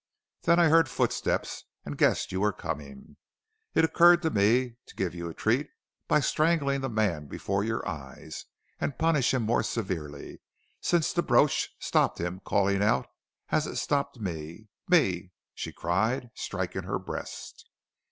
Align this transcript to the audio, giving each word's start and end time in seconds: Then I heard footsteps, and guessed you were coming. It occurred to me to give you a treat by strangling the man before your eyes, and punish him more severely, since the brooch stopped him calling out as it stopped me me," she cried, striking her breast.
Then 0.41 0.59
I 0.59 0.69
heard 0.69 0.89
footsteps, 0.89 1.65
and 1.85 1.95
guessed 1.95 2.31
you 2.31 2.41
were 2.41 2.51
coming. 2.51 3.17
It 3.75 3.85
occurred 3.85 4.23
to 4.23 4.31
me 4.31 4.77
to 4.87 4.95
give 4.95 5.13
you 5.13 5.29
a 5.29 5.33
treat 5.35 5.69
by 6.07 6.21
strangling 6.21 6.81
the 6.81 6.89
man 6.89 7.27
before 7.27 7.63
your 7.63 7.87
eyes, 7.87 8.45
and 8.79 8.97
punish 8.97 9.31
him 9.31 9.43
more 9.43 9.61
severely, 9.61 10.41
since 10.81 11.13
the 11.13 11.21
brooch 11.21 11.69
stopped 11.77 12.19
him 12.19 12.39
calling 12.43 12.81
out 12.81 13.09
as 13.49 13.67
it 13.67 13.75
stopped 13.75 14.19
me 14.19 14.69
me," 14.89 15.33
she 15.53 15.71
cried, 15.71 16.31
striking 16.33 16.81
her 16.81 16.97
breast. 16.97 17.69